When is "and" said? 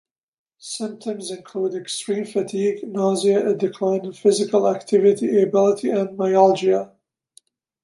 5.91-6.17